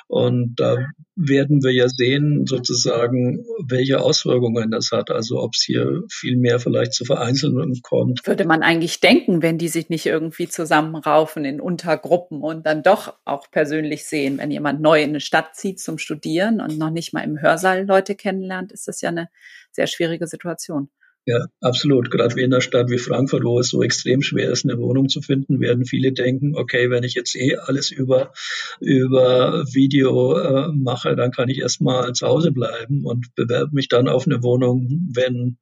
[0.08, 0.78] Und da
[1.16, 5.10] werden wir ja sehen, sozusagen, welche Auswirkungen das hat.
[5.10, 8.26] Also ob es hier viel mehr vielleicht zu Vereinzelungen kommt.
[8.28, 13.16] Würde man eigentlich denken, wenn die sich nicht irgendwie zusammenraufen in Untergruppen und dann doch
[13.26, 14.38] auch persönlich sehen.
[14.38, 17.86] Wenn jemand neu in eine Stadt zieht zum Studieren und noch nicht mal im Hörsaal
[17.86, 19.30] Leute kennenlernt, ist das ja eine
[19.72, 20.90] sehr schwierige Situation.
[21.28, 22.12] Ja, absolut.
[22.12, 25.10] Gerade wie in einer Stadt wie Frankfurt, wo es so extrem schwer ist, eine Wohnung
[25.10, 28.32] zu finden, werden viele denken, okay, wenn ich jetzt eh alles über,
[28.80, 34.08] über Video äh, mache, dann kann ich erstmal zu Hause bleiben und bewerbe mich dann
[34.08, 35.58] auf eine Wohnung, wenn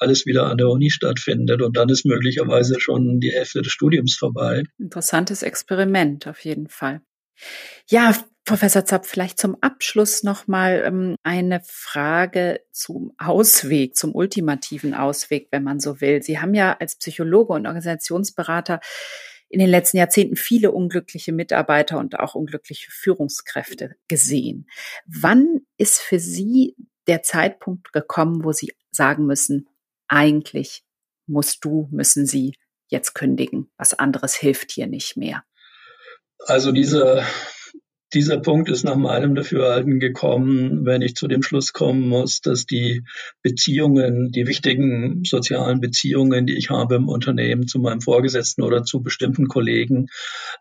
[0.00, 1.60] alles wieder an der Uni stattfindet.
[1.60, 4.62] Und dann ist möglicherweise schon die Hälfte des Studiums vorbei.
[4.78, 7.02] Interessantes Experiment auf jeden Fall.
[7.90, 15.48] Ja, Professor Zapp, vielleicht zum Abschluss nochmal ähm, eine Frage zum Ausweg, zum ultimativen Ausweg,
[15.50, 16.22] wenn man so will.
[16.22, 18.80] Sie haben ja als Psychologe und Organisationsberater
[19.48, 24.68] in den letzten Jahrzehnten viele unglückliche Mitarbeiter und auch unglückliche Führungskräfte gesehen.
[25.06, 26.76] Wann ist für Sie
[27.06, 29.68] der Zeitpunkt gekommen, wo Sie sagen müssen,
[30.08, 30.84] eigentlich
[31.26, 32.54] musst du, müssen Sie
[32.88, 33.70] jetzt kündigen.
[33.78, 35.44] Was anderes hilft hier nicht mehr.
[36.38, 37.24] Also diese
[38.14, 42.66] dieser Punkt ist nach meinem Dafürhalten gekommen, wenn ich zu dem Schluss kommen muss, dass
[42.66, 43.02] die
[43.42, 49.02] Beziehungen, die wichtigen sozialen Beziehungen, die ich habe im Unternehmen zu meinem Vorgesetzten oder zu
[49.02, 50.06] bestimmten Kollegen,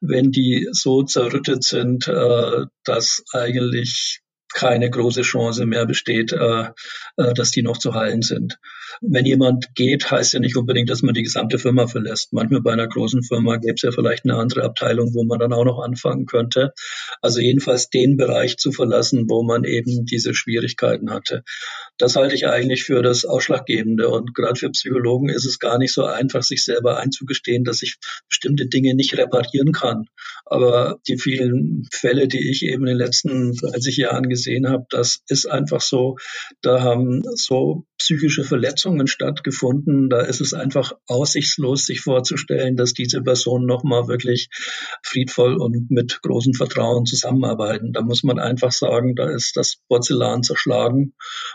[0.01, 4.21] wenn die so zerrüttet sind, äh, dass eigentlich
[4.53, 6.69] keine große Chance mehr besteht, äh,
[7.17, 8.57] äh, dass die noch zu heilen sind.
[9.01, 12.33] Wenn jemand geht, heißt ja nicht unbedingt, dass man die gesamte Firma verlässt.
[12.33, 15.53] Manchmal bei einer großen Firma gäbe es ja vielleicht eine andere Abteilung, wo man dann
[15.53, 16.73] auch noch anfangen könnte.
[17.21, 21.43] Also jedenfalls den Bereich zu verlassen, wo man eben diese Schwierigkeiten hatte.
[21.97, 24.09] Das halte ich eigentlich für das Ausschlaggebende.
[24.09, 27.97] Und gerade für Psychologen ist es gar nicht so einfach, sich selber einzugestehen, dass ich
[28.29, 30.05] bestimmte Dinge nicht reparieren kann.
[30.45, 35.21] Aber die vielen Fälle, die ich eben in den letzten 30 Jahren gesehen habe, das
[35.27, 36.17] ist einfach so,
[36.61, 40.09] da haben so psychische Verletzungen stattgefunden.
[40.09, 44.49] Da ist es einfach aussichtslos, sich vorzustellen, dass diese Personen nochmal wirklich
[45.03, 47.93] friedvoll und mit großem Vertrauen zusammenarbeiten.
[47.93, 51.13] Da muss man einfach sagen, da ist das Porzellan zerschlagen.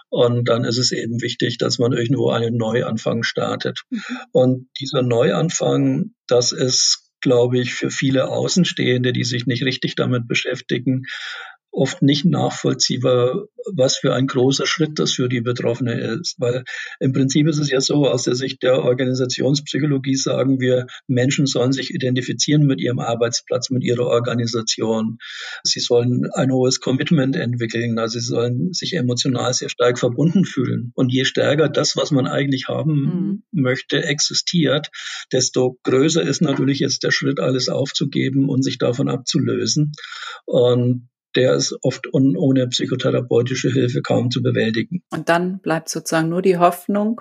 [0.09, 3.83] Und dann ist es eben wichtig, dass man irgendwo einen Neuanfang startet.
[3.91, 4.03] Mhm.
[4.33, 10.29] Und dieser Neuanfang, das ist glaube ich, für viele Außenstehende, die sich nicht richtig damit
[10.29, 11.03] beschäftigen,
[11.71, 16.37] oft nicht nachvollziehbar, was für ein großer Schritt das für die Betroffene ist.
[16.39, 16.65] Weil
[17.01, 21.73] im Prinzip ist es ja so, aus der Sicht der Organisationspsychologie sagen wir, Menschen sollen
[21.73, 25.19] sich identifizieren mit ihrem Arbeitsplatz, mit ihrer Organisation.
[25.63, 30.93] Sie sollen ein hohes Commitment entwickeln, also sie sollen sich emotional sehr stark verbunden fühlen.
[30.95, 33.43] Und je stärker das, was man eigentlich haben mhm.
[33.53, 34.91] möchte, existiert,
[35.33, 39.93] desto größer ist natürlich jetzt der Schritt, alles aufzugeben und sich davon abzulösen.
[40.47, 45.05] Und der ist oft un, ohne psychotherapeutische Hilfe kaum zu bewältigen.
[45.11, 47.21] Und dann bleibt sozusagen nur die Hoffnung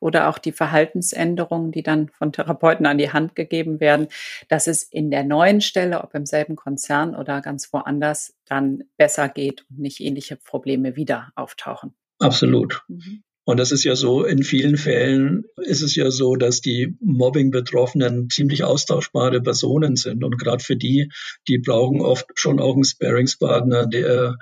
[0.00, 4.08] oder auch die Verhaltensänderungen, die dann von Therapeuten an die Hand gegeben werden,
[4.48, 9.28] dass es in der neuen Stelle, ob im selben Konzern oder ganz woanders, dann besser
[9.28, 11.94] geht und nicht ähnliche Probleme wieder auftauchen.
[12.20, 12.82] Absolut.
[12.88, 13.22] Mhm.
[13.48, 18.28] Und das ist ja so, in vielen Fällen ist es ja so, dass die Mobbing-Betroffenen
[18.28, 20.22] ziemlich austauschbare Personen sind.
[20.22, 21.10] Und gerade für die,
[21.48, 24.36] die brauchen oft schon auch einen Sparingspartner, der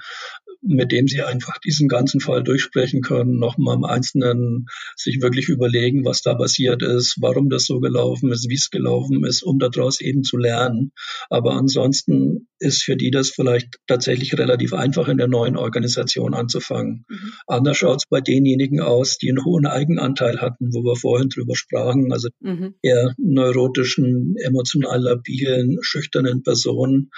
[0.62, 4.66] mit dem sie einfach diesen ganzen Fall durchsprechen können, nochmal im Einzelnen
[4.96, 9.24] sich wirklich überlegen, was da passiert ist, warum das so gelaufen ist, wie es gelaufen
[9.24, 10.92] ist, um daraus eben zu lernen.
[11.30, 17.04] Aber ansonsten ist für die das vielleicht tatsächlich relativ einfach in der neuen Organisation anzufangen.
[17.08, 17.32] Mhm.
[17.46, 21.54] Anders schaut es bei denjenigen aus, die einen hohen Eigenanteil hatten, wo wir vorhin drüber
[21.54, 22.74] sprachen, also mhm.
[22.82, 27.10] eher neurotischen, emotional labilen, schüchternen Personen.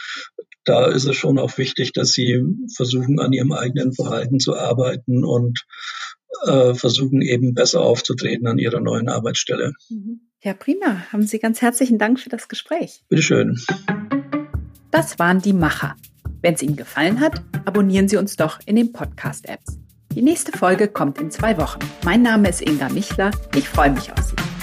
[0.65, 2.43] Da ist es schon auch wichtig, dass sie
[2.75, 5.65] versuchen, an ihrem eigenen Verhalten zu arbeiten und
[6.45, 9.73] äh, versuchen eben besser aufzutreten an ihrer neuen Arbeitsstelle.
[9.89, 10.21] Mhm.
[10.41, 11.11] Ja, prima.
[11.13, 13.03] Haben Sie ganz herzlichen Dank für das Gespräch.
[13.09, 13.59] Bitteschön.
[14.93, 15.97] Das waren die Macher.
[16.43, 19.79] Wenn es Ihnen gefallen hat, abonnieren Sie uns doch in den Podcast-Apps.
[20.15, 21.81] Die nächste Folge kommt in zwei Wochen.
[22.05, 23.33] Mein Name ist Inga Michler.
[23.57, 24.58] Ich freue mich auf Sie.